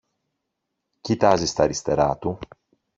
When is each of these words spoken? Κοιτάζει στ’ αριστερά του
Κοιτάζει 1.01 1.45
στ’ 1.45 1.59
αριστερά 1.61 2.17
του 2.17 2.39